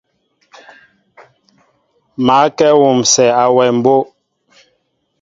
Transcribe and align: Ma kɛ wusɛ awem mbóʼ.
Ma 2.25 2.35
kɛ 2.57 2.67
wusɛ 2.81 3.25
awem 3.43 3.75
mbóʼ. 3.79 4.03